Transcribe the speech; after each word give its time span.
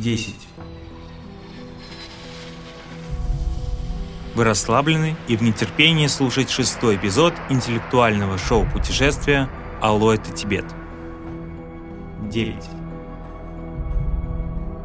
10. 0.00 0.34
Вы 4.34 4.44
расслаблены 4.44 5.16
и 5.28 5.36
в 5.36 5.42
нетерпении 5.42 6.06
слушать 6.08 6.50
шестой 6.50 6.96
эпизод 6.96 7.32
интеллектуального 7.48 8.36
шоу-путешествия 8.36 9.48
«Алло, 9.80 10.12
это 10.12 10.30
Тибет». 10.32 10.66
9. 12.30 12.54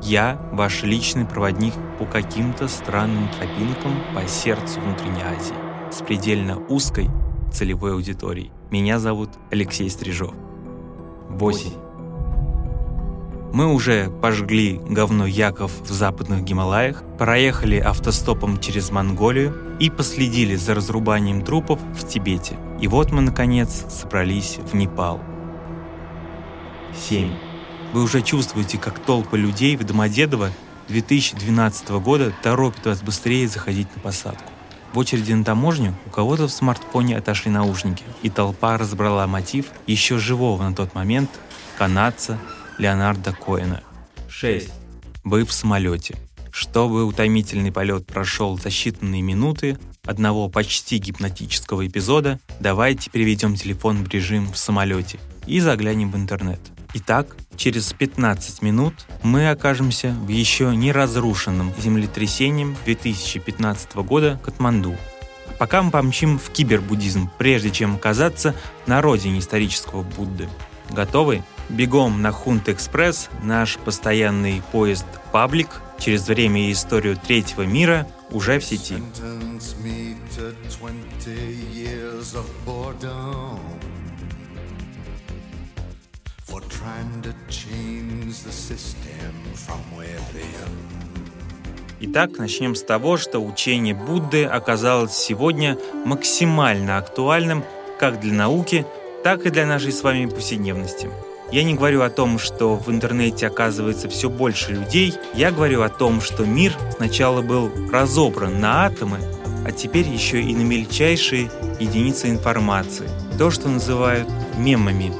Я 0.04 0.40
ваш 0.54 0.84
личный 0.84 1.26
проводник 1.26 1.74
по 2.00 2.06
каким-то 2.06 2.68
странным 2.68 3.28
тропинкам 3.30 3.94
по 4.16 4.26
сердцу 4.28 4.80
внутренней 4.80 5.24
Азии 5.24 5.56
с 5.92 6.02
предельно 6.02 6.58
узкой 6.68 7.10
целевой 7.52 7.94
аудиторией. 7.94 8.52
Меня 8.72 9.00
зовут 9.00 9.32
Алексей 9.52 9.90
Стрижов. 9.90 10.34
8. 11.30 11.91
Мы 13.54 13.68
уже 13.68 14.10
пожгли 14.22 14.80
говно 14.88 15.26
Яков 15.26 15.74
в 15.82 15.92
западных 15.92 16.44
Гималаях, 16.44 17.04
проехали 17.18 17.80
автостопом 17.80 18.62
через 18.62 18.92
Монголию 18.92 19.76
и 19.78 19.90
последили 19.90 20.56
за 20.56 20.74
разрубанием 20.74 21.44
трупов 21.44 21.78
в 21.94 22.08
Тибете. 22.08 22.56
И 22.80 22.88
вот 22.88 23.12
мы, 23.12 23.22
наконец, 23.22 23.86
собрались 23.90 24.58
в 24.58 24.74
Непал. 24.74 25.20
7. 27.10 27.30
Вы 27.92 28.04
уже 28.04 28.22
чувствуете, 28.22 28.78
как 28.78 29.00
толпа 29.00 29.36
людей 29.36 29.76
в 29.76 29.84
Домодедово 29.84 30.52
2012 30.88 31.90
года 31.90 32.34
торопит 32.42 32.86
вас 32.86 33.02
быстрее 33.02 33.50
заходить 33.50 33.94
на 33.98 34.02
посадку. 34.02 34.50
В 34.94 34.98
очереди 34.98 35.34
на 35.34 35.44
таможню 35.44 35.94
у 36.06 36.10
кого-то 36.10 36.48
в 36.48 36.52
смартфоне 36.52 37.18
отошли 37.18 37.52
наушники, 37.52 38.04
и 38.24 38.30
толпа 38.30 38.78
разбрала 38.78 39.28
мотив 39.28 39.66
еще 39.88 40.20
живого 40.20 40.64
на 40.64 40.74
тот 40.74 40.96
момент 40.96 41.30
канадца 41.78 42.40
Леонарда 42.78 43.34
Коэна. 43.34 43.82
6. 44.30 44.70
Вы 45.24 45.46
в 45.46 45.52
самолете. 45.52 46.18
Чтобы 46.52 47.06
утомительный 47.06 47.72
полет 47.72 48.06
прошел 48.06 48.58
за 48.58 48.70
считанные 48.70 49.22
минуты 49.22 49.78
одного 50.06 50.50
почти 50.50 50.98
гипнотического 50.98 51.88
эпизода, 51.88 52.40
давайте 52.60 53.10
переведем 53.10 53.56
телефон 53.56 54.04
в 54.04 54.10
режим 54.10 54.52
в 54.52 54.58
самолете 54.58 55.20
и 55.46 55.60
заглянем 55.60 56.12
в 56.12 56.18
интернет. 56.18 56.60
Итак, 56.94 57.38
через 57.56 57.94
15 57.94 58.62
минут 58.62 58.94
мы 59.24 59.50
окажемся 59.50 60.12
в 60.12 60.28
еще 60.28 60.76
не 60.76 60.92
разрушенном 60.92 61.72
землетрясением 61.78 62.76
2015 62.86 63.96
года 63.98 64.40
Катманду. 64.44 64.98
Пока 65.58 65.84
мы 65.84 65.92
помчим 65.92 66.40
в 66.40 66.50
кибербуддизм, 66.50 67.30
прежде 67.38 67.72
чем 67.72 67.96
оказаться 67.96 68.56
на 68.88 69.02
родине 69.02 69.40
исторического 69.40 70.02
Будды. 70.02 70.50
Готовы? 70.90 71.44
Бегом 71.70 72.22
на 72.22 72.32
Хунт-Экспресс, 72.32 73.30
наш 73.44 73.78
постоянный 73.78 74.62
поезд 74.72 75.06
«Паблик» 75.32 75.82
через 76.00 76.28
время 76.28 76.68
и 76.68 76.72
историю 76.74 77.16
третьего 77.16 77.62
мира 77.62 78.08
уже 78.32 78.60
в 78.60 78.66
сети. 78.66 78.96
Итак, 92.04 92.38
начнем 92.40 92.74
с 92.76 92.82
того, 92.82 93.18
что 93.18 93.40
учение 93.40 93.94
Будды 93.94 94.44
оказалось 94.46 95.14
сегодня 95.16 95.78
максимально 96.04 96.98
актуальным 96.98 97.64
как 98.00 98.20
для 98.20 98.34
науки, 98.34 98.88
так 99.24 99.46
и 99.46 99.50
для 99.50 99.66
нашей 99.66 99.92
с 99.92 100.04
вами 100.04 100.26
повседневности. 100.26 101.10
Я 101.52 101.64
не 101.64 101.74
говорю 101.74 102.02
о 102.02 102.10
том, 102.10 102.40
что 102.40 102.76
в 102.76 102.90
интернете 102.90 103.48
оказывается 103.48 104.08
все 104.08 104.30
больше 104.30 104.72
людей, 104.72 105.14
я 105.34 105.52
говорю 105.52 105.82
о 105.82 105.90
том, 105.90 106.22
что 106.22 106.46
мир 106.46 106.74
сначала 106.96 107.42
был 107.42 107.70
разобран 107.92 108.60
на 108.62 108.86
атомы, 108.86 109.20
а 109.66 109.72
теперь 109.72 110.08
еще 110.08 110.42
и 110.42 110.56
на 110.56 110.62
мельчайшие 110.62 111.52
единицы 111.80 112.30
информации, 112.30 113.10
то, 113.38 113.52
что 113.52 113.68
называют 113.68 114.30
мемами. 114.58 115.12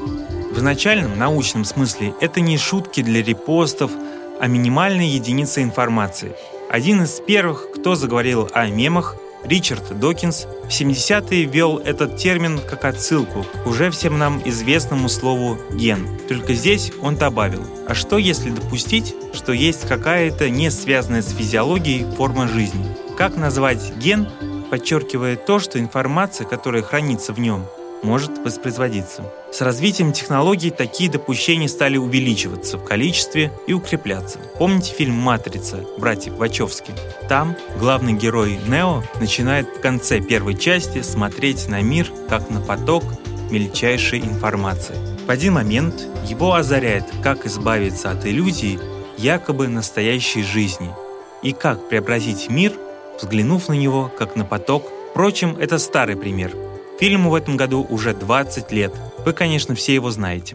В 0.52 0.58
изначальном 0.58 1.18
научном 1.18 1.64
смысле 1.64 2.14
это 2.20 2.40
не 2.40 2.56
шутки 2.56 3.02
для 3.02 3.22
репостов, 3.22 3.90
а 4.40 4.46
минимальная 4.46 5.06
единица 5.06 5.62
информации. 5.62 6.34
Один 6.70 7.02
из 7.02 7.20
первых, 7.20 7.70
кто 7.74 7.94
заговорил 7.94 8.48
о 8.52 8.66
мемах, 8.66 9.16
Ричард 9.44 9.98
Докинс 9.98 10.46
в 10.64 10.68
70-е 10.68 11.44
ввел 11.44 11.78
этот 11.78 12.16
термин 12.16 12.60
как 12.60 12.84
отсылку 12.84 13.44
к 13.44 13.66
уже 13.66 13.90
всем 13.90 14.18
нам 14.18 14.40
известному 14.44 15.08
слову 15.08 15.58
«ген». 15.72 16.06
Только 16.28 16.54
здесь 16.54 16.92
он 17.00 17.16
добавил, 17.16 17.66
а 17.88 17.94
что 17.94 18.18
если 18.18 18.50
допустить, 18.50 19.14
что 19.32 19.52
есть 19.52 19.86
какая-то 19.88 20.48
не 20.48 20.70
связанная 20.70 21.22
с 21.22 21.32
физиологией 21.32 22.06
форма 22.16 22.46
жизни? 22.46 22.86
Как 23.18 23.36
назвать 23.36 23.96
ген, 23.96 24.28
подчеркивая 24.70 25.36
то, 25.36 25.58
что 25.58 25.78
информация, 25.78 26.46
которая 26.46 26.82
хранится 26.82 27.32
в 27.32 27.40
нем, 27.40 27.66
может 28.02 28.38
воспроизводиться. 28.38 29.24
С 29.52 29.60
развитием 29.60 30.12
технологий 30.12 30.70
такие 30.70 31.10
допущения 31.10 31.68
стали 31.68 31.96
увеличиваться 31.96 32.78
в 32.78 32.84
количестве 32.84 33.52
и 33.66 33.72
укрепляться. 33.72 34.38
Помните 34.58 34.94
фильм 34.94 35.14
«Матрица» 35.14 35.84
братьев 35.98 36.34
Вачовски? 36.34 36.92
Там 37.28 37.56
главный 37.78 38.14
герой 38.14 38.58
Нео 38.66 39.02
начинает 39.20 39.68
в 39.68 39.80
конце 39.80 40.20
первой 40.20 40.56
части 40.56 41.02
смотреть 41.02 41.68
на 41.68 41.80
мир 41.82 42.10
как 42.28 42.50
на 42.50 42.60
поток 42.60 43.04
мельчайшей 43.50 44.20
информации. 44.20 44.96
В 45.26 45.30
один 45.30 45.54
момент 45.54 46.08
его 46.26 46.54
озаряет, 46.54 47.04
как 47.22 47.46
избавиться 47.46 48.10
от 48.10 48.26
иллюзий 48.26 48.78
якобы 49.18 49.68
настоящей 49.68 50.42
жизни 50.42 50.90
и 51.42 51.52
как 51.52 51.88
преобразить 51.88 52.48
мир, 52.48 52.72
взглянув 53.20 53.68
на 53.68 53.74
него 53.74 54.10
как 54.18 54.36
на 54.36 54.44
поток. 54.44 54.84
Впрочем, 55.10 55.56
это 55.60 55.78
старый 55.78 56.16
пример– 56.16 56.52
Фильму 57.02 57.30
в 57.30 57.34
этом 57.34 57.56
году 57.56 57.84
уже 57.90 58.14
20 58.14 58.70
лет. 58.70 58.94
Вы, 59.26 59.32
конечно, 59.32 59.74
все 59.74 59.92
его 59.92 60.12
знаете. 60.12 60.54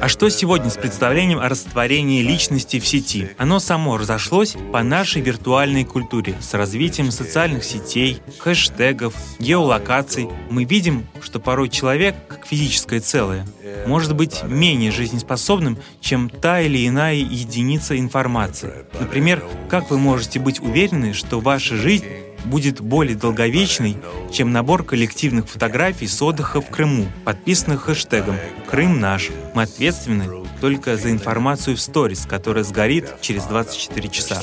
А 0.00 0.08
что 0.08 0.28
сегодня 0.30 0.68
с 0.68 0.76
представлением 0.76 1.38
о 1.38 1.48
растворении 1.48 2.20
личности 2.20 2.80
в 2.80 2.86
сети? 2.86 3.30
Оно 3.38 3.60
само 3.60 3.96
разошлось 3.96 4.56
по 4.72 4.82
нашей 4.82 5.22
виртуальной 5.22 5.84
культуре 5.84 6.34
с 6.40 6.54
развитием 6.54 7.12
социальных 7.12 7.62
сетей, 7.62 8.20
хэштегов, 8.38 9.14
геолокаций. 9.38 10.28
Мы 10.50 10.64
видим, 10.64 11.06
что 11.22 11.38
порой 11.38 11.68
человек, 11.68 12.16
как 12.26 12.46
физическое 12.46 12.98
целое, 12.98 13.46
может 13.86 14.16
быть 14.16 14.42
менее 14.42 14.90
жизнеспособным, 14.90 15.78
чем 16.00 16.30
та 16.30 16.60
или 16.60 16.86
иная 16.86 17.14
единица 17.14 17.96
информации. 17.96 18.86
Например, 18.98 19.44
как 19.68 19.90
вы 19.90 19.98
можете 19.98 20.40
быть 20.40 20.60
уверены, 20.60 21.12
что 21.12 21.38
ваша 21.38 21.76
жизнь 21.76 22.06
будет 22.46 22.80
более 22.80 23.16
долговечной, 23.16 23.96
чем 24.32 24.52
набор 24.52 24.84
коллективных 24.84 25.48
фотографий 25.48 26.06
с 26.06 26.22
отдыха 26.22 26.60
в 26.60 26.70
Крыму, 26.70 27.06
подписанных 27.24 27.82
хэштегом 27.82 28.36
«Крым 28.70 29.00
наш». 29.00 29.30
Мы 29.54 29.62
ответственны 29.62 30.46
только 30.60 30.96
за 30.96 31.10
информацию 31.10 31.76
в 31.76 31.80
сторис, 31.80 32.26
которая 32.26 32.64
сгорит 32.64 33.20
через 33.20 33.44
24 33.44 34.08
часа. 34.08 34.42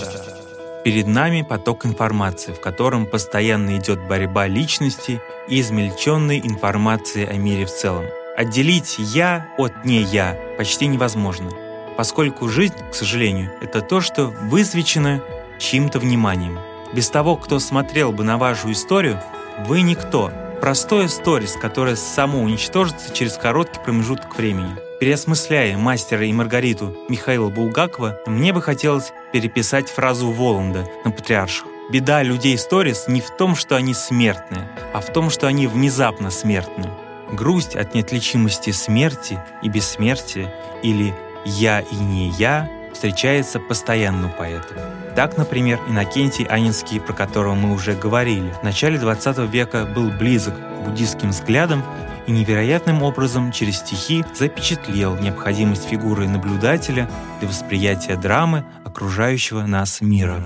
Перед 0.83 1.07
нами 1.07 1.45
поток 1.47 1.85
информации, 1.85 2.51
в 2.51 2.59
котором 2.59 3.05
постоянно 3.05 3.77
идет 3.77 4.05
борьба 4.07 4.47
личности 4.47 5.21
и 5.47 5.61
измельченной 5.61 6.39
информации 6.39 7.25
о 7.25 7.33
мире 7.33 7.65
в 7.65 7.71
целом. 7.71 8.05
Отделить 8.35 8.95
«я» 8.97 9.47
от 9.57 9.85
«не 9.85 10.01
я» 10.01 10.37
почти 10.57 10.87
невозможно, 10.87 11.49
поскольку 11.95 12.49
жизнь, 12.49 12.75
к 12.91 12.95
сожалению, 12.95 13.51
это 13.61 13.81
то, 13.81 14.01
что 14.01 14.25
высвечено 14.25 15.21
чьим-то 15.59 15.99
вниманием– 15.99 16.59
без 16.93 17.09
того, 17.09 17.35
кто 17.35 17.59
смотрел 17.59 18.11
бы 18.11 18.23
на 18.23 18.37
вашу 18.37 18.71
историю, 18.71 19.19
вы 19.67 19.81
никто. 19.81 20.31
Простое 20.61 21.07
сторис, 21.07 21.57
которое 21.59 21.95
само 21.95 22.39
уничтожится 22.39 23.13
через 23.13 23.33
короткий 23.33 23.79
промежуток 23.83 24.37
времени. 24.37 24.75
Переосмысляя 24.99 25.77
«Мастера 25.77 26.25
и 26.25 26.31
Маргариту» 26.31 26.95
Михаила 27.09 27.49
Булгакова, 27.49 28.19
мне 28.27 28.53
бы 28.53 28.61
хотелось 28.61 29.11
переписать 29.33 29.89
фразу 29.89 30.31
Воланда 30.31 30.87
на 31.03 31.11
«Патриарших». 31.11 31.67
Беда 31.91 32.23
людей 32.23 32.57
сторис 32.57 33.09
не 33.09 33.19
в 33.19 33.29
том, 33.35 33.57
что 33.57 33.75
они 33.75 33.93
смертные, 33.93 34.69
а 34.93 35.01
в 35.01 35.11
том, 35.11 35.29
что 35.29 35.47
они 35.47 35.67
внезапно 35.67 36.31
смертны. 36.31 36.89
Грусть 37.33 37.75
от 37.75 37.93
неотличимости 37.93 38.69
смерти 38.69 39.37
и 39.61 39.67
бессмертия 39.67 40.53
или 40.81 41.13
«я 41.43 41.81
и 41.81 41.95
не 41.95 42.29
я» 42.29 42.69
встречается 42.93 43.59
постоянно 43.59 44.27
у 44.27 44.29
поэтов. 44.29 44.77
Так, 45.15 45.37
например, 45.37 45.79
Иннокентий 45.87 46.45
Анинский, 46.45 46.99
про 46.99 47.13
которого 47.13 47.53
мы 47.53 47.73
уже 47.73 47.93
говорили, 47.93 48.51
в 48.59 48.63
начале 48.63 48.97
20 48.97 49.37
века 49.51 49.85
был 49.85 50.09
близок 50.09 50.55
к 50.55 50.83
буддийским 50.85 51.29
взглядам 51.29 51.83
и 52.25 52.31
невероятным 52.31 53.03
образом 53.03 53.51
через 53.51 53.77
стихи 53.79 54.23
запечатлел 54.33 55.17
необходимость 55.17 55.85
фигуры 55.85 56.27
наблюдателя 56.27 57.09
для 57.39 57.49
восприятия 57.49 58.15
драмы 58.15 58.65
окружающего 58.85 59.61
нас 59.61 60.01
мира. 60.01 60.43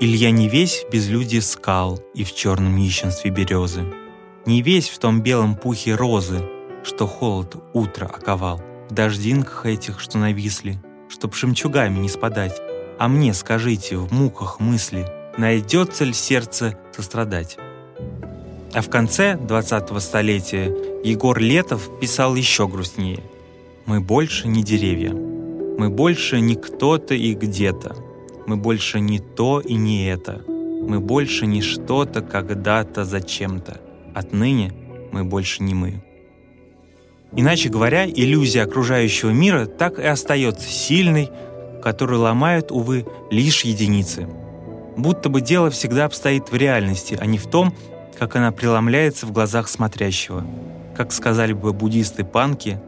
Илья 0.00 0.30
не 0.30 0.48
весь 0.48 0.84
в 0.84 0.92
безлюдии 0.92 1.40
скал 1.40 2.00
и 2.14 2.24
в 2.24 2.34
черном 2.34 2.76
нищенстве 2.76 3.30
березы. 3.30 3.84
Не 4.46 4.62
весь 4.62 4.88
в 4.88 4.98
том 4.98 5.20
белом 5.20 5.56
пухе 5.56 5.94
розы, 5.94 6.42
что 6.82 7.06
холод 7.06 7.56
утро 7.74 8.06
оковал. 8.06 8.62
В 8.88 8.94
дождинках 8.94 9.66
этих, 9.66 10.00
что 10.00 10.18
нависли, 10.18 10.82
чтоб 11.10 11.34
жемчугами 11.34 11.98
не 11.98 12.08
спадать. 12.08 12.60
А 12.98 13.08
мне 13.08 13.34
скажите 13.34 13.96
в 13.96 14.12
муках 14.12 14.60
мысли, 14.60 15.06
найдется 15.36 16.04
ли 16.04 16.12
сердце 16.12 16.78
сострадать? 16.96 17.58
А 18.72 18.82
в 18.82 18.88
конце 18.88 19.34
20-го 19.34 19.98
столетия 19.98 20.66
Егор 21.02 21.38
Летов 21.38 21.90
писал 22.00 22.36
еще 22.36 22.68
грустнее. 22.68 23.20
«Мы 23.86 24.00
больше 24.00 24.46
не 24.46 24.62
деревья. 24.62 25.12
Мы 25.12 25.88
больше 25.88 26.40
не 26.40 26.54
кто-то 26.54 27.14
и 27.14 27.34
где-то. 27.34 27.96
Мы 28.46 28.56
больше 28.56 29.00
не 29.00 29.18
то 29.18 29.60
и 29.60 29.74
не 29.74 30.06
это. 30.08 30.42
Мы 30.46 31.00
больше 31.00 31.46
не 31.46 31.62
что-то 31.62 32.20
когда-то 32.20 33.04
зачем-то. 33.04 33.80
Отныне 34.14 34.72
мы 35.10 35.24
больше 35.24 35.62
не 35.62 35.74
мы». 35.74 36.04
Иначе 37.36 37.68
говоря, 37.68 38.06
иллюзия 38.06 38.62
окружающего 38.62 39.30
мира 39.30 39.66
так 39.66 39.98
и 39.98 40.04
остается 40.04 40.68
сильной, 40.68 41.30
которую 41.82 42.22
ломают, 42.22 42.72
увы, 42.72 43.06
лишь 43.30 43.64
единицы. 43.64 44.28
Будто 44.96 45.28
бы 45.28 45.40
дело 45.40 45.70
всегда 45.70 46.06
обстоит 46.06 46.50
в 46.50 46.56
реальности, 46.56 47.16
а 47.20 47.26
не 47.26 47.38
в 47.38 47.46
том, 47.46 47.74
как 48.18 48.36
она 48.36 48.50
преломляется 48.52 49.26
в 49.26 49.32
глазах 49.32 49.68
смотрящего. 49.68 50.44
Как 50.96 51.12
сказали 51.12 51.52
бы 51.52 51.72
буддисты-панки, 51.72 52.80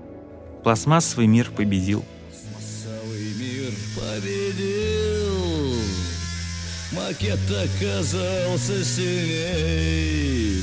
пластмассовый 0.64 1.26
мир 1.28 1.50
победил. 1.56 2.04
Пластмассовый 2.30 3.32
мир 3.38 3.72
победил, 3.96 5.32
макет 6.92 7.38
оказался 7.48 8.84
сильней. 8.84 10.62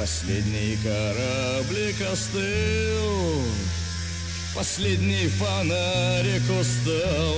Последний 0.00 0.78
кораблик 0.82 1.96
остыл, 2.10 3.42
последний 4.56 5.28
фонарик 5.28 6.42
устал. 6.58 7.34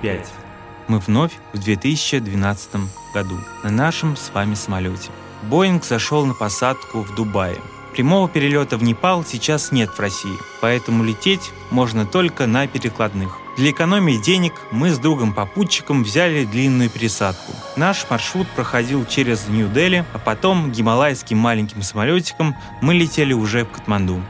Пять. 0.00 0.28
Мы 0.86 1.00
вновь 1.00 1.32
в 1.52 1.58
2012 1.58 2.70
году 3.12 3.36
на 3.64 3.70
нашем 3.70 4.16
с 4.16 4.30
вами 4.32 4.54
самолете. 4.54 5.10
Боинг 5.42 5.84
зашел 5.84 6.24
на 6.24 6.34
посадку 6.34 7.00
в 7.00 7.12
Дубае. 7.16 7.58
Прямого 7.92 8.28
перелета 8.28 8.76
в 8.76 8.84
Непал 8.84 9.24
сейчас 9.24 9.72
нет 9.72 9.90
в 9.90 9.98
России, 9.98 10.38
поэтому 10.60 11.02
лететь 11.02 11.50
можно 11.72 12.06
только 12.06 12.46
на 12.46 12.68
перекладных. 12.68 13.36
Для 13.56 13.72
экономии 13.72 14.22
денег 14.22 14.52
мы 14.70 14.90
с 14.90 14.98
другом-попутчиком 15.00 16.04
взяли 16.04 16.44
длинную 16.44 16.88
пересадку. 16.88 17.52
Наш 17.76 18.06
маршрут 18.08 18.48
проходил 18.48 19.04
через 19.04 19.48
Нью-Дели, 19.48 20.06
а 20.14 20.18
потом 20.18 20.72
гималайским 20.72 21.36
маленьким 21.36 21.82
самолетиком 21.82 22.56
мы 22.80 22.94
летели 22.94 23.34
уже 23.34 23.64
в 23.64 23.70
Катманду. 23.70 24.22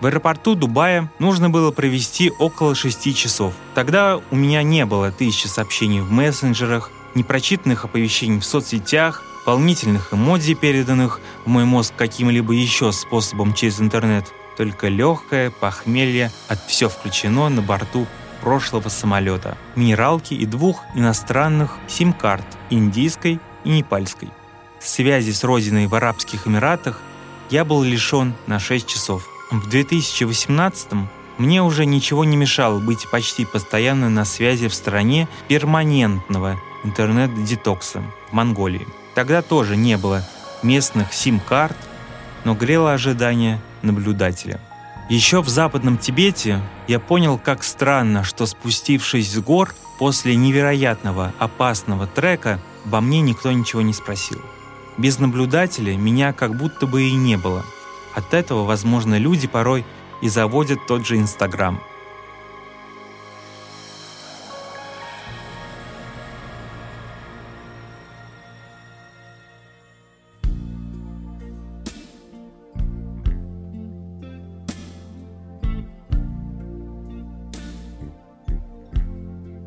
В 0.00 0.06
аэропорту 0.06 0.56
Дубая 0.56 1.08
нужно 1.20 1.48
было 1.48 1.70
провести 1.70 2.32
около 2.38 2.74
6 2.74 3.16
часов. 3.16 3.54
Тогда 3.74 4.20
у 4.30 4.36
меня 4.36 4.64
не 4.64 4.84
было 4.84 5.12
тысячи 5.12 5.46
сообщений 5.46 6.00
в 6.00 6.10
мессенджерах, 6.10 6.90
непрочитанных 7.14 7.84
оповещений 7.84 8.40
в 8.40 8.44
соцсетях, 8.44 9.22
волнительных 9.46 10.12
эмодзи, 10.12 10.54
переданных 10.54 11.20
в 11.44 11.48
мой 11.48 11.64
мозг 11.64 11.94
каким-либо 11.96 12.52
еще 12.52 12.90
способом 12.90 13.54
через 13.54 13.80
интернет. 13.80 14.24
Только 14.56 14.88
легкое 14.88 15.50
похмелье 15.50 16.32
от 16.48 16.66
«все 16.66 16.88
включено» 16.88 17.48
на 17.48 17.62
борту 17.62 18.08
прошлого 18.40 18.88
самолета, 18.88 19.56
минералки 19.76 20.34
и 20.34 20.46
двух 20.46 20.82
иностранных 20.94 21.76
сим-карт– 21.88 22.44
индийской 22.70 23.40
и 23.64 23.70
непальской. 23.70 24.30
Связи 24.80 25.32
с 25.32 25.44
родиной 25.44 25.86
в 25.86 25.94
Арабских 25.94 26.46
Эмиратах 26.46 27.00
я 27.50 27.64
был 27.64 27.82
лишен 27.82 28.34
на 28.46 28.58
6 28.58 28.86
часов. 28.86 29.28
В 29.50 29.68
2018 29.68 30.92
мне 31.38 31.62
уже 31.62 31.86
ничего 31.86 32.24
не 32.24 32.36
мешало 32.36 32.78
быть 32.78 33.10
почти 33.10 33.44
постоянно 33.44 34.08
на 34.08 34.24
связи 34.24 34.68
в 34.68 34.74
стране 34.74 35.28
перманентного 35.48 36.60
интернет-детокса 36.84 38.02
в 38.30 38.32
Монголии. 38.32 38.86
Тогда 39.14 39.42
тоже 39.42 39.76
не 39.76 39.96
было 39.96 40.26
местных 40.62 41.12
сим-карт, 41.12 41.76
но 42.44 42.54
грело 42.54 42.92
ожидание 42.92 43.60
наблюдателя. 43.82 44.60
Еще 45.10 45.42
в 45.42 45.48
Западном 45.48 45.98
Тибете 45.98 46.62
я 46.88 46.98
понял, 46.98 47.36
как 47.36 47.62
странно, 47.64 48.24
что 48.24 48.46
спустившись 48.46 49.32
с 49.32 49.38
гор 49.38 49.74
после 49.98 50.36
невероятного 50.36 51.34
опасного 51.38 52.06
трека, 52.06 52.58
обо 52.86 53.02
мне 53.02 53.20
никто 53.20 53.52
ничего 53.52 53.82
не 53.82 53.92
спросил. 53.92 54.40
Без 54.96 55.18
наблюдателя 55.18 55.94
меня 55.96 56.32
как 56.32 56.56
будто 56.56 56.86
бы 56.86 57.02
и 57.02 57.12
не 57.12 57.36
было– 57.36 57.64
от 58.14 58.34
этого, 58.34 58.64
возможно, 58.64 59.18
люди 59.18 59.46
порой 59.46 59.84
и 60.20 60.28
заводят 60.28 60.86
тот 60.86 61.06
же 61.06 61.16
Инстаграм– 61.16 61.80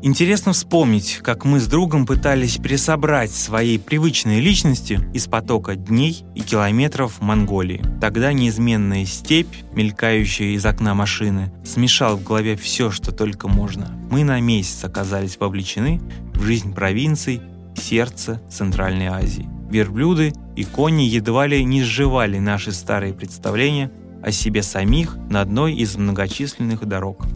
Интересно 0.06 0.52
вспомнить, 0.52 1.20
как 1.22 1.46
мы 1.46 1.58
с 1.58 1.66
другом 1.66 2.04
пытались 2.04 2.58
пересобрать 2.58 3.30
свои 3.30 3.78
привычные 3.78 4.38
личности 4.38 5.00
из 5.14 5.28
потока 5.28 5.76
дней 5.76 6.26
и 6.34 6.42
километров 6.42 7.22
Монголии. 7.22 7.82
Тогда 8.02 8.34
неизменная 8.34 9.06
степь, 9.06 9.54
мелькающая 9.72 10.56
из 10.56 10.66
окна 10.66 10.94
машины, 10.94 11.54
смешал 11.64 12.18
в 12.18 12.22
голове 12.22 12.54
все, 12.54 12.90
что 12.90 13.12
только 13.12 13.48
можно. 13.48 13.98
Мы 14.10 14.24
на 14.24 14.38
месяц 14.40 14.84
оказались 14.84 15.38
вовлечены 15.40 16.02
в 16.34 16.42
жизнь 16.42 16.74
провинций, 16.74 17.40
сердца 17.74 18.42
Центральной 18.50 19.06
Азии. 19.06 19.48
Верблюды 19.70 20.34
и 20.54 20.64
кони 20.64 21.04
едва 21.04 21.46
ли 21.46 21.64
не 21.64 21.82
сживали 21.82 22.38
наши 22.38 22.72
старые 22.72 23.14
представления 23.14 23.90
о 24.22 24.32
себе 24.32 24.62
самих 24.62 25.16
на 25.30 25.40
одной 25.40 25.72
из 25.72 25.96
многочисленных 25.96 26.84
дорог. 26.84 27.26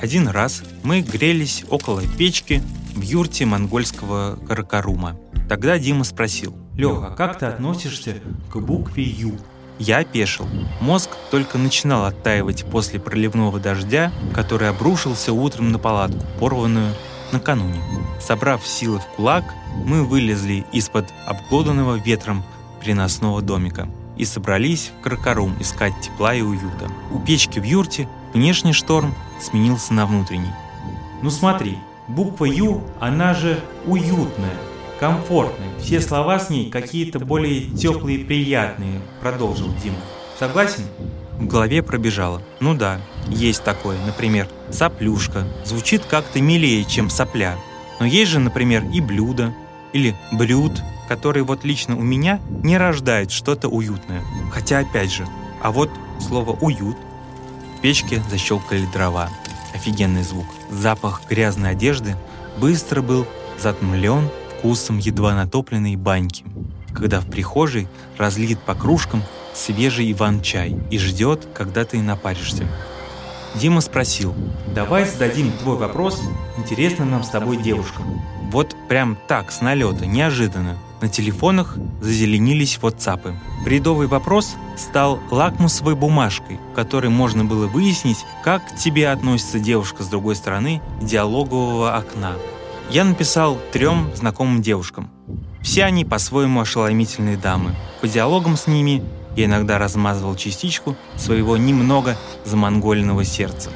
Один 0.00 0.28
раз 0.28 0.62
мы 0.82 1.02
грелись 1.02 1.64
около 1.68 2.02
печки 2.16 2.62
в 2.94 3.02
юрте 3.02 3.44
монгольского 3.44 4.38
Каракарума. 4.48 5.18
Тогда 5.46 5.78
Дима 5.78 6.04
спросил, 6.04 6.56
«Леха, 6.74 7.10
как 7.10 7.38
ты 7.38 7.46
относишься 7.46 8.16
к 8.50 8.56
букве 8.58 9.04
«Ю»?» 9.04 9.38
Я 9.78 9.98
опешил. 9.98 10.48
Мозг 10.80 11.10
только 11.30 11.58
начинал 11.58 12.06
оттаивать 12.06 12.64
после 12.64 12.98
проливного 12.98 13.60
дождя, 13.60 14.10
который 14.34 14.70
обрушился 14.70 15.34
утром 15.34 15.70
на 15.70 15.78
палатку, 15.78 16.24
порванную 16.38 16.94
накануне. 17.32 17.82
Собрав 18.20 18.66
силы 18.66 19.00
в 19.00 19.06
кулак, 19.16 19.44
мы 19.84 20.04
вылезли 20.04 20.64
из-под 20.72 21.06
обглоданного 21.26 21.96
ветром 21.96 22.42
приносного 22.80 23.42
домика 23.42 23.88
и 24.16 24.24
собрались 24.24 24.92
в 24.98 25.02
Каракарум 25.02 25.56
искать 25.60 25.94
тепла 26.00 26.34
и 26.34 26.42
уюта. 26.42 26.90
У 27.10 27.18
печки 27.18 27.58
в 27.58 27.64
юрте 27.64 28.08
внешний 28.32 28.72
шторм 28.72 29.14
сменился 29.40 29.94
на 29.94 30.06
внутренний. 30.06 30.52
Ну 31.22 31.30
смотри, 31.30 31.78
буква 32.08 32.46
«Ю», 32.46 32.82
она 33.00 33.34
же 33.34 33.60
уютная, 33.86 34.54
комфортная. 34.98 35.68
Все 35.78 36.00
слова 36.00 36.38
с 36.38 36.50
ней 36.50 36.70
какие-то 36.70 37.18
более 37.18 37.62
теплые 37.62 38.18
и 38.18 38.24
приятные, 38.24 39.00
продолжил 39.20 39.68
Дима. 39.82 39.96
Согласен? 40.38 40.84
В 41.38 41.46
голове 41.46 41.82
пробежало. 41.82 42.42
Ну 42.60 42.74
да, 42.74 43.00
есть 43.28 43.64
такое, 43.64 43.98
например, 44.04 44.48
соплюшка. 44.70 45.46
Звучит 45.64 46.04
как-то 46.04 46.40
милее, 46.40 46.84
чем 46.84 47.10
сопля. 47.10 47.56
Но 47.98 48.06
есть 48.06 48.30
же, 48.30 48.40
например, 48.40 48.84
и 48.92 49.00
блюдо, 49.00 49.54
или 49.92 50.14
блюд, 50.32 50.72
которые 51.08 51.44
вот 51.44 51.64
лично 51.64 51.96
у 51.96 52.02
меня 52.02 52.40
не 52.62 52.78
рождают 52.78 53.30
что-то 53.30 53.68
уютное. 53.68 54.22
Хотя 54.52 54.78
опять 54.78 55.12
же, 55.12 55.26
а 55.62 55.72
вот 55.72 55.90
слово 56.20 56.52
«уют» 56.60 56.96
в 57.80 57.82
печке 57.82 58.22
защелкали 58.28 58.84
дрова. 58.92 59.30
Офигенный 59.74 60.22
звук. 60.22 60.44
Запах 60.70 61.22
грязной 61.30 61.70
одежды 61.70 62.14
быстро 62.58 63.00
был 63.00 63.26
затмлен 63.58 64.28
вкусом 64.58 64.98
едва 64.98 65.34
натопленной 65.34 65.96
баньки, 65.96 66.44
когда 66.94 67.20
в 67.20 67.30
прихожей 67.30 67.88
разлит 68.18 68.60
по 68.60 68.74
кружкам 68.74 69.22
свежий 69.54 70.12
иван-чай 70.12 70.76
и 70.90 70.98
ждет, 70.98 71.48
когда 71.54 71.86
ты 71.86 72.02
напаришься. 72.02 72.68
Дима 73.54 73.80
спросил, 73.80 74.34
давай 74.74 75.06
зададим 75.06 75.50
твой 75.50 75.78
вопрос 75.78 76.20
интересным 76.58 77.10
нам 77.10 77.24
с 77.24 77.30
тобой 77.30 77.56
девушкам. 77.56 78.20
Вот 78.52 78.76
прям 78.90 79.16
так, 79.26 79.50
с 79.50 79.62
налета, 79.62 80.04
неожиданно. 80.04 80.76
На 81.00 81.08
телефонах 81.08 81.76
зазеленились 82.00 82.78
ватсапы. 82.78 83.34
Бредовый 83.64 84.06
вопрос 84.06 84.56
стал 84.76 85.18
лакмусовой 85.30 85.94
бумажкой, 85.94 86.58
в 86.72 86.74
которой 86.74 87.08
можно 87.08 87.44
было 87.44 87.66
выяснить, 87.66 88.18
как 88.44 88.66
к 88.66 88.76
тебе 88.76 89.08
относится 89.08 89.58
девушка 89.58 90.02
с 90.02 90.08
другой 90.08 90.36
стороны 90.36 90.82
диалогового 91.00 91.96
окна. 91.96 92.32
Я 92.90 93.04
написал 93.04 93.56
трем 93.72 94.10
знакомым 94.14 94.60
девушкам. 94.60 95.10
Все 95.62 95.84
они 95.84 96.04
по-своему 96.04 96.60
ошеломительные 96.60 97.38
дамы. 97.38 97.74
По 98.02 98.08
диалогам 98.08 98.56
с 98.56 98.66
ними 98.66 99.02
я 99.36 99.46
иногда 99.46 99.78
размазывал 99.78 100.34
частичку 100.34 100.96
своего 101.16 101.56
немного 101.56 102.18
замонгольного 102.44 103.24
сердца. 103.24 103.70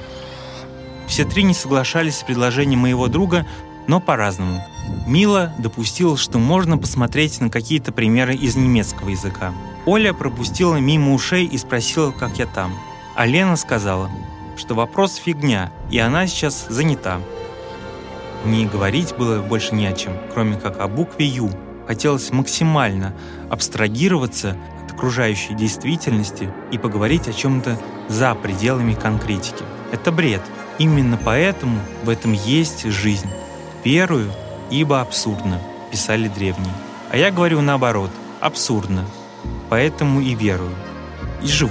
Все 1.06 1.24
три 1.24 1.42
не 1.44 1.54
соглашались 1.54 2.18
с 2.18 2.22
предложением 2.22 2.80
моего 2.80 3.06
друга, 3.06 3.46
но 3.86 4.00
по-разному. 4.00 4.62
Мила 5.06 5.52
допустила, 5.58 6.16
что 6.16 6.38
можно 6.38 6.78
посмотреть 6.78 7.40
на 7.40 7.50
какие-то 7.50 7.92
примеры 7.92 8.34
из 8.34 8.56
немецкого 8.56 9.10
языка. 9.10 9.52
Оля 9.86 10.14
пропустила 10.14 10.76
мимо 10.76 11.12
ушей 11.12 11.44
и 11.44 11.58
спросила, 11.58 12.10
как 12.10 12.38
я 12.38 12.46
там. 12.46 12.72
А 13.14 13.26
Лена 13.26 13.56
сказала, 13.56 14.10
что 14.56 14.74
вопрос 14.74 15.16
фигня, 15.16 15.70
и 15.90 15.98
она 15.98 16.26
сейчас 16.26 16.66
занята. 16.68 17.20
Мне 18.44 18.66
говорить 18.66 19.14
было 19.16 19.42
больше 19.42 19.74
не 19.74 19.86
о 19.86 19.92
чем, 19.92 20.14
кроме 20.32 20.56
как 20.56 20.80
о 20.80 20.88
букве 20.88 21.26
«Ю». 21.26 21.50
Хотелось 21.86 22.30
максимально 22.30 23.14
абстрагироваться 23.50 24.56
от 24.84 24.92
окружающей 24.92 25.54
действительности 25.54 26.50
и 26.72 26.78
поговорить 26.78 27.28
о 27.28 27.32
чем-то 27.32 27.78
за 28.08 28.34
пределами 28.34 28.94
конкретики. 28.94 29.64
Это 29.92 30.10
бред. 30.10 30.40
Именно 30.78 31.18
поэтому 31.22 31.78
в 32.02 32.08
этом 32.08 32.32
есть 32.32 32.84
жизнь. 32.84 33.28
Верую, 33.84 34.32
ибо 34.70 35.00
абсурдно, 35.00 35.60
писали 35.90 36.28
древние. 36.28 36.74
А 37.10 37.16
я 37.16 37.30
говорю 37.30 37.60
наоборот, 37.60 38.10
абсурдно. 38.40 39.04
Поэтому 39.70 40.20
и 40.20 40.34
верую. 40.34 40.74
И 41.42 41.46
живу. 41.46 41.70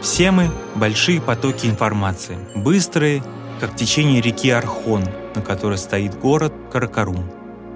Все 0.00 0.30
мы— 0.30 0.50
большие 0.74 1.20
потоки 1.20 1.66
информации, 1.66 2.38
быстрые, 2.54 3.22
как 3.60 3.76
течение 3.76 4.22
реки 4.22 4.48
Архон, 4.48 5.04
на 5.34 5.42
которой 5.42 5.76
стоит 5.76 6.18
город 6.18 6.54
Каракарум. 6.72 7.30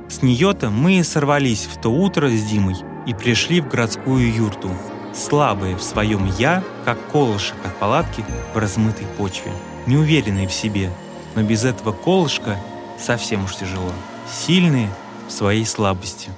С 0.09 0.23
нее-то 0.23 0.71
мы 0.71 0.99
и 0.99 1.03
сорвались 1.03 1.67
в 1.67 1.81
то 1.81 1.91
утро 1.91 2.29
с 2.29 2.43
Димой 2.45 2.77
и 3.07 3.13
пришли 3.13 3.61
в 3.61 3.69
городскую 3.69 4.33
юрту, 4.35 4.71
слабые 5.15 5.77
в 5.77 5.83
своем 5.83 6.27
«я», 6.39 6.63
как 6.85 6.99
колышек 7.13 7.57
от 7.65 7.75
палатки 7.77 8.25
в 8.55 8.59
размытой 8.59 9.07
почве, 9.19 9.53
неуверенные 9.87 10.49
в 10.49 10.53
себе, 10.53 10.91
но 11.35 11.43
без 11.43 11.65
этого 11.65 11.93
колышка 11.93 12.57
совсем 12.99 13.45
уж 13.45 13.57
тяжело. 13.57 13.93
Сильные 14.31 14.89
в 15.29 15.33
своей 15.33 15.65
слабости. 15.65 16.31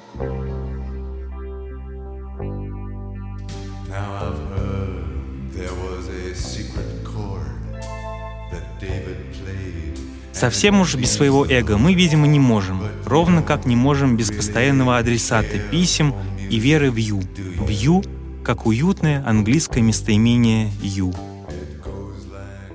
Совсем 10.32 10.82
уж 10.82 10.94
без 10.96 11.12
своего 11.12 11.46
эго 11.46 11.78
мы, 11.78 11.94
видимо, 11.94 12.26
не 12.26 12.38
можем, 12.38 12.82
ровно 13.06 13.42
как 13.42 13.64
не 13.64 13.74
можем 13.74 14.18
без 14.18 14.30
постоянного 14.30 14.98
адресата 14.98 15.58
писем 15.70 16.14
и 16.50 16.58
веры 16.58 16.90
в 16.90 16.96
«ю». 16.96 17.22
В 17.58 17.68
«ю» 17.70 18.04
как 18.44 18.66
уютное 18.66 19.26
английское 19.26 19.80
местоимение 19.80 20.70
«ю» 20.82 21.14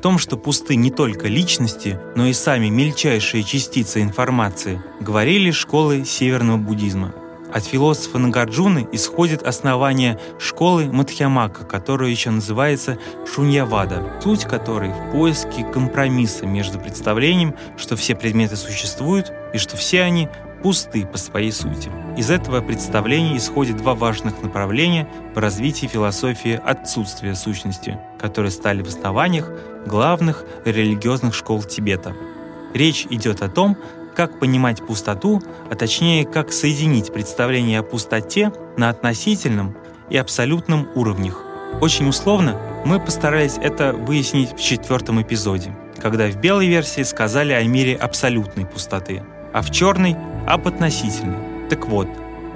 том, 0.01 0.17
что 0.17 0.35
пусты 0.35 0.75
не 0.75 0.91
только 0.91 1.27
личности, 1.27 1.99
но 2.15 2.25
и 2.25 2.33
сами 2.33 2.67
мельчайшие 2.67 3.43
частицы 3.43 4.01
информации, 4.01 4.81
говорили 4.99 5.51
школы 5.51 6.05
северного 6.05 6.57
буддизма. 6.57 7.13
От 7.53 7.65
философа 7.65 8.17
Нагарджуны 8.17 8.87
исходит 8.93 9.43
основание 9.43 10.17
школы 10.39 10.85
Мадхьямака, 10.85 11.65
которая 11.65 12.09
еще 12.09 12.29
называется 12.29 12.97
Шуньявада, 13.31 14.19
суть 14.23 14.45
которой 14.45 14.89
в 14.89 15.11
поиске 15.11 15.65
компромисса 15.65 16.45
между 16.45 16.79
представлением, 16.79 17.55
что 17.77 17.95
все 17.97 18.15
предметы 18.15 18.55
существуют 18.55 19.31
и 19.53 19.57
что 19.57 19.75
все 19.75 20.01
они 20.03 20.29
пусты 20.61 21.05
по 21.05 21.17
своей 21.17 21.51
сути. 21.51 21.89
Из 22.17 22.29
этого 22.29 22.61
представления 22.61 23.37
исходят 23.37 23.77
два 23.77 23.95
важных 23.95 24.41
направления 24.41 25.07
в 25.33 25.37
развитии 25.37 25.87
философии 25.87 26.59
отсутствия 26.63 27.35
сущности, 27.35 27.99
которые 28.19 28.51
стали 28.51 28.83
в 28.83 28.87
основаниях 28.87 29.49
главных 29.85 30.45
религиозных 30.65 31.33
школ 31.33 31.63
Тибета. 31.63 32.13
Речь 32.73 33.07
идет 33.09 33.41
о 33.41 33.49
том, 33.49 33.77
как 34.15 34.39
понимать 34.39 34.85
пустоту, 34.85 35.41
а 35.69 35.75
точнее, 35.75 36.25
как 36.25 36.51
соединить 36.51 37.13
представление 37.13 37.79
о 37.79 37.83
пустоте 37.83 38.51
на 38.77 38.89
относительном 38.89 39.75
и 40.09 40.17
абсолютном 40.17 40.87
уровнях. 40.95 41.41
Очень 41.79 42.09
условно 42.09 42.57
мы 42.85 42.99
постарались 42.99 43.57
это 43.57 43.93
выяснить 43.93 44.51
в 44.51 44.61
четвертом 44.61 45.21
эпизоде, 45.21 45.75
когда 45.97 46.27
в 46.27 46.35
белой 46.35 46.67
версии 46.67 47.03
сказали 47.03 47.53
о 47.53 47.63
мире 47.63 47.95
абсолютной 47.95 48.65
пустоты, 48.65 49.23
а 49.53 49.61
в 49.61 49.71
черной— 49.71 50.17
об 50.47 50.67
относительной. 50.67 51.69
Так 51.69 51.87
вот, 51.87 52.07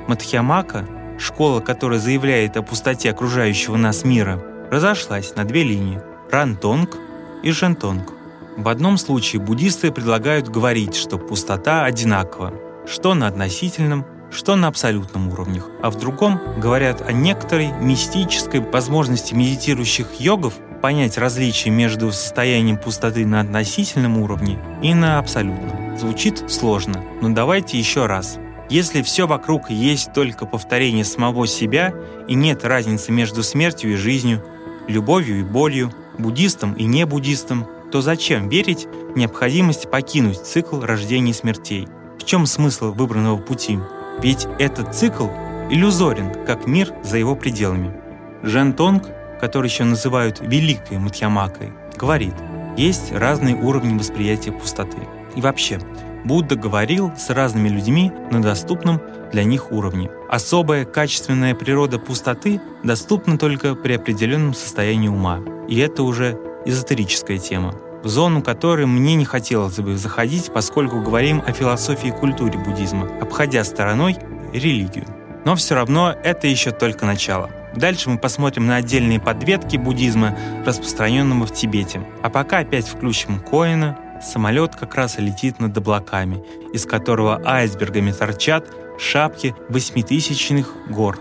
Мадхьямака, 0.08 0.86
школа, 1.18 1.60
которая 1.60 2.00
заявляет 2.00 2.58
о 2.58 2.62
пустоте 2.62 3.12
окружающего 3.12 3.77
нас 3.77 4.04
мира, 4.04 4.42
разошлась 4.72 5.36
на 5.36 5.46
две 5.46 5.63
линии— 5.63 6.01
Рантонг 6.32 6.98
и 7.44 7.51
Жентонг. 7.51 8.12
В 8.58 8.68
одном 8.68 8.98
случае 8.98 9.42
буддисты 9.42 9.92
предлагают 9.92 10.50
говорить, 10.50 10.96
что 10.96 11.18
пустота 11.18 11.86
одинакова, 11.86 12.54
что 12.88 13.13
на 13.13 13.27
относительном, 13.27 14.06
что 14.32 14.56
на 14.56 14.68
абсолютном 14.68 15.30
уровнях, 15.30 15.70
а 15.82 15.89
в 15.89 15.98
другом 15.98 16.39
говорят 16.58 17.01
о 17.01 17.12
некоторой 17.12 17.72
мистической 17.82 18.60
возможности 18.60 19.34
медитирующих 19.34 20.20
йогов 20.20 20.56
понять 20.82 21.18
различие 21.18 21.74
между 21.74 22.12
состоянием 22.12 22.77
пустоты 22.77 23.25
на 23.25 23.42
относительном 23.42 24.18
уровне 24.20 24.60
и 24.82 24.94
на 24.94 25.20
абсолютном. 25.20 25.85
Звучит 25.97 26.43
сложно, 26.49 27.03
но 27.21 27.29
давайте 27.29 27.77
еще 27.77 28.05
раз. 28.05 28.37
Если 28.69 29.01
все 29.01 29.27
вокруг 29.27 29.69
есть 29.69 30.11
только 30.13 30.45
повторение 30.45 31.05
самого 31.05 31.47
себя 31.47 31.93
и 32.27 32.33
нет 32.33 32.65
разницы 32.65 33.11
между 33.11 33.43
смертью 33.43 33.93
и 33.93 33.95
жизнью, 33.95 34.43
любовью 34.87 35.39
и 35.39 35.43
болью, 35.43 35.93
буддистом 36.17 36.73
и 36.73 36.83
не 36.83 37.05
буддистом, 37.05 37.65
то 37.91 38.01
зачем 38.01 38.49
верить 38.49 38.87
в 39.13 39.17
необходимость 39.17 39.89
покинуть 39.89 40.39
цикл 40.39 40.81
рождения 40.81 41.31
и 41.31 41.35
смертей? 41.35 41.87
В 42.19 42.25
чем 42.25 42.45
смысл 42.45 42.91
выбранного 42.91 43.37
пути? 43.37 43.79
Ведь 44.21 44.47
этот 44.59 44.93
цикл 44.95 45.27
иллюзорен, 45.69 46.45
как 46.45 46.67
мир 46.67 46.93
за 47.03 47.17
его 47.17 47.35
пределами. 47.35 47.93
Жен 48.43 48.73
Тонг, 48.73 49.03
который 49.39 49.67
еще 49.67 49.83
называют 49.83 50.39
Великой 50.41 50.97
Матьямакой, 50.97 51.71
говорит, 51.95 52.33
есть 52.75 53.11
разные 53.13 53.55
уровни 53.55 53.97
восприятия 53.97 54.51
пустоты. 54.51 54.97
И 55.36 55.42
вообще, 55.42 55.80
Будда 56.24 56.56
говорил 56.56 57.12
с 57.15 57.30
разными 57.30 57.70
людьми 57.70 58.12
на 58.32 58.42
доступном 58.42 59.01
для 59.32 59.44
них 59.44 59.72
уровне. 59.72 60.10
Особая 60.30 60.86
качественная 60.86 61.54
природа 61.54 62.00
пустоты 62.00 62.60
доступна 62.84 63.38
только 63.38 63.75
при 63.75 63.94
определенном 63.94 64.54
состоянии 64.54 65.08
ума. 65.08 65.39
И 65.68 65.77
это 65.80 66.04
уже 66.04 66.38
эзотерическая 66.65 67.38
тема 67.38 67.75
в 68.06 68.08
зону 68.08 68.44
которой 68.44 68.86
мне 68.86 69.15
не 69.15 69.25
хотелось 69.25 69.80
бы 69.80 69.98
заходить, 69.98 70.51
поскольку 70.54 71.01
говорим 71.01 71.42
о 71.44 71.51
философии 71.51 72.10
и 72.10 72.12
культуре 72.12 72.60
буддизма, 72.60 73.10
обходя 73.20 73.63
стороной 73.63 74.15
религию. 74.54 75.08
Но 75.44 75.56
все 75.56 75.74
равно 75.74 76.15
это 76.24 76.46
еще 76.46 76.70
только 76.70 77.08
начало. 77.08 77.50
Дальше 77.75 78.12
мы 78.12 78.20
посмотрим 78.20 78.68
на 78.68 78.75
отдельные 78.75 79.20
подветки 79.20 79.77
буддизма, 79.77 80.38
распространенного 80.68 81.48
в 81.48 81.54
Тибете. 81.54 82.01
А 82.22 82.30
пока 82.30 82.60
опять 82.60 82.88
включим 82.88 83.39
Коина. 83.39 83.98
Самолет 84.22 84.75
как 84.75 84.95
раз 84.95 85.17
летит 85.17 85.60
над 85.60 85.77
облаками, 85.77 86.43
из 86.74 86.86
которого 86.86 87.41
айсбергами 87.45 88.12
торчат 88.12 88.67
шапки 88.98 89.55
восьмитысячных 89.69 90.74
гор. 90.89 91.19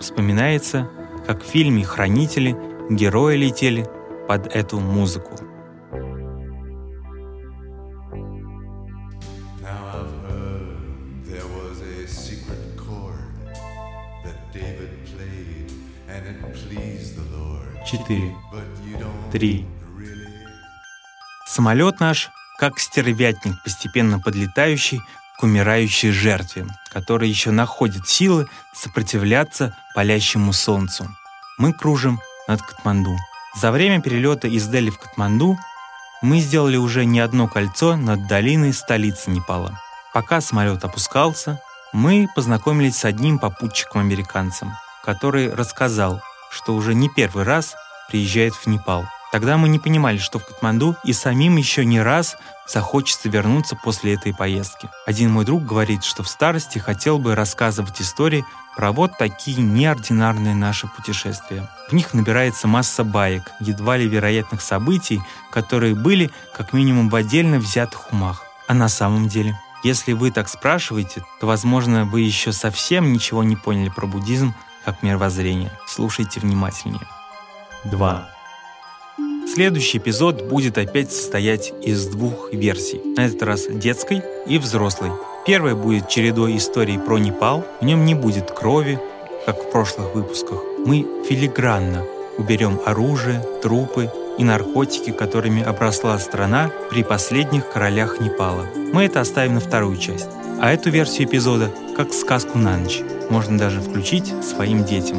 Вспоминается, 0.00 0.88
как 1.26 1.42
в 1.42 1.46
фильме 1.46 1.84
«Хранители» 1.84 2.56
герои 2.90 3.36
летели 3.36 3.86
под 4.28 4.46
эту 4.48 4.80
музыку. 4.80 5.36
Четыре. 17.84 18.34
Три. 19.30 19.66
Самолет 21.52 22.00
наш, 22.00 22.30
как 22.56 22.78
стервятник, 22.80 23.62
постепенно 23.62 24.18
подлетающий 24.18 25.02
к 25.38 25.42
умирающей 25.42 26.10
жертве, 26.10 26.66
которая 26.90 27.28
еще 27.28 27.50
находит 27.50 28.08
силы 28.08 28.48
сопротивляться 28.72 29.76
палящему 29.94 30.54
солнцу. 30.54 31.14
Мы 31.58 31.74
кружим 31.74 32.20
над 32.48 32.62
Катманду. 32.62 33.18
За 33.54 33.70
время 33.70 34.00
перелета 34.00 34.48
из 34.48 34.66
Дели 34.66 34.88
в 34.88 34.98
Катманду 34.98 35.58
мы 36.22 36.40
сделали 36.40 36.78
уже 36.78 37.04
не 37.04 37.20
одно 37.20 37.48
кольцо 37.48 37.96
над 37.96 38.26
долиной 38.26 38.72
столицы 38.72 39.28
Непала. 39.28 39.78
Пока 40.14 40.40
самолет 40.40 40.82
опускался, 40.86 41.60
мы 41.92 42.28
познакомились 42.34 42.96
с 42.96 43.04
одним 43.04 43.38
попутчиком-американцем, 43.38 44.72
который 45.04 45.52
рассказал, 45.52 46.22
что 46.50 46.74
уже 46.74 46.94
не 46.94 47.10
первый 47.10 47.44
раз 47.44 47.74
приезжает 48.08 48.54
в 48.54 48.66
Непал. 48.68 49.04
Тогда 49.32 49.56
мы 49.56 49.68
не 49.68 49.78
понимали, 49.78 50.18
что 50.18 50.38
в 50.38 50.44
Катманду 50.44 50.94
и 51.04 51.14
самим 51.14 51.56
еще 51.56 51.86
не 51.86 52.02
раз 52.02 52.36
захочется 52.68 53.30
вернуться 53.30 53.76
после 53.82 54.12
этой 54.12 54.34
поездки. 54.34 54.90
Один 55.06 55.30
мой 55.30 55.46
друг 55.46 55.64
говорит, 55.64 56.04
что 56.04 56.22
в 56.22 56.28
старости 56.28 56.78
хотел 56.78 57.18
бы 57.18 57.34
рассказывать 57.34 58.00
истории 58.02 58.44
про 58.76 58.92
вот 58.92 59.16
такие 59.16 59.62
неординарные 59.62 60.54
наши 60.54 60.86
путешествия. 60.86 61.66
В 61.88 61.94
них 61.94 62.12
набирается 62.12 62.68
масса 62.68 63.04
баек, 63.04 63.50
едва 63.58 63.96
ли 63.96 64.06
вероятных 64.06 64.60
событий, 64.60 65.22
которые 65.50 65.94
были 65.94 66.30
как 66.54 66.74
минимум 66.74 67.08
в 67.08 67.14
отдельно 67.14 67.58
взятых 67.58 68.12
умах. 68.12 68.44
А 68.68 68.74
на 68.74 68.90
самом 68.90 69.28
деле, 69.28 69.58
если 69.82 70.12
вы 70.12 70.30
так 70.30 70.48
спрашиваете, 70.50 71.24
то, 71.40 71.46
возможно, 71.46 72.04
вы 72.04 72.20
еще 72.20 72.52
совсем 72.52 73.12
ничего 73.12 73.42
не 73.42 73.56
поняли 73.56 73.88
про 73.88 74.06
буддизм 74.06 74.54
как 74.84 75.02
мировоззрение. 75.02 75.72
Слушайте 75.86 76.38
внимательнее. 76.38 77.06
2. 77.84 78.31
Следующий 79.54 79.98
эпизод 79.98 80.48
будет 80.48 80.78
опять 80.78 81.12
состоять 81.12 81.74
из 81.82 82.06
двух 82.06 82.54
версий, 82.54 83.02
на 83.18 83.26
этот 83.26 83.42
раз 83.42 83.66
детской 83.66 84.22
и 84.46 84.56
взрослой. 84.56 85.10
Первая 85.46 85.74
будет 85.74 86.08
чередой 86.08 86.56
историй 86.56 86.98
про 86.98 87.18
Непал, 87.18 87.62
в 87.82 87.84
нем 87.84 88.06
не 88.06 88.14
будет 88.14 88.50
крови, 88.50 88.98
как 89.44 89.62
в 89.62 89.70
прошлых 89.70 90.14
выпусках. 90.14 90.58
Мы 90.86 91.06
филигранно 91.28 92.02
уберем 92.38 92.80
оружие, 92.86 93.44
трупы 93.60 94.10
и 94.38 94.44
наркотики, 94.44 95.10
которыми 95.10 95.62
обросла 95.62 96.18
страна 96.18 96.70
при 96.88 97.02
последних 97.04 97.68
королях 97.68 98.20
Непала. 98.20 98.64
Мы 98.94 99.04
это 99.04 99.20
оставим 99.20 99.56
на 99.56 99.60
вторую 99.60 99.98
часть. 99.98 100.30
А 100.62 100.72
эту 100.72 100.88
версию 100.88 101.28
эпизода, 101.28 101.70
как 101.94 102.14
сказку 102.14 102.56
на 102.56 102.78
ночь, 102.78 103.00
можно 103.28 103.58
даже 103.58 103.82
включить 103.82 104.32
своим 104.42 104.82
детям. 104.86 105.18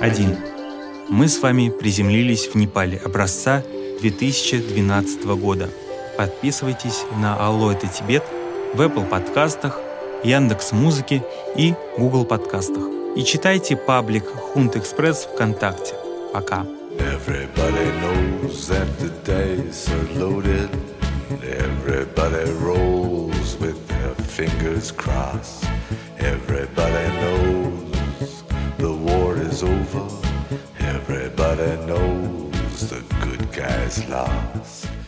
1 0.00 0.49
мы 1.10 1.28
с 1.28 1.40
вами 1.42 1.70
приземлились 1.70 2.46
в 2.46 2.54
Непале 2.54 2.96
образца 2.98 3.64
2012 4.00 5.24
года. 5.24 5.68
Подписывайтесь 6.16 7.02
на 7.20 7.36
Алло, 7.36 7.72
это 7.72 7.88
Тибет 7.88 8.22
в 8.74 8.80
Apple 8.80 9.08
подкастах, 9.08 9.80
Яндекс 10.22 10.72
Музыке 10.72 11.24
и 11.56 11.74
Google 11.98 12.24
подкастах. 12.24 12.84
И 13.16 13.24
читайте 13.24 13.76
паблик 13.76 14.24
Хунт 14.26 14.76
Экспресс 14.76 15.28
ВКонтакте. 15.34 15.94
Пока. 16.32 16.64
Everybody 16.98 17.90
knows 18.00 18.68
that 18.68 18.86
the 19.00 19.10
dice 19.24 19.88
are 19.88 20.18
loaded. 20.18 20.70
Everybody 21.42 22.50
rolls 22.60 23.56
with 23.58 23.76
their 23.88 24.14
fingers 24.14 24.92
crossed. 24.92 25.64
Everybody 26.18 27.08
knows 27.20 28.44
the 28.78 28.92
war 28.92 29.36
is 29.36 29.62
over. 29.62 30.09
Everybody 31.50 31.84
knows 31.86 32.90
the 32.90 33.02
good 33.24 33.50
guy's 33.52 34.08
lost. 34.08 34.99